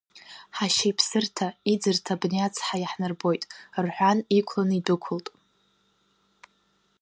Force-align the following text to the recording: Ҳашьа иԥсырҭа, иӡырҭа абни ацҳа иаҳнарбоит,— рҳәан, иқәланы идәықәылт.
Ҳашьа 0.57 0.87
иԥсырҭа, 0.91 1.47
иӡырҭа 1.71 2.13
абни 2.17 2.39
ацҳа 2.45 2.77
иаҳнарбоит,— 2.79 3.43
рҳәан, 3.85 4.19
иқәланы 4.37 4.75
идәықәылт. 4.79 5.27